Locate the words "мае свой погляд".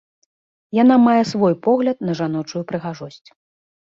1.07-1.97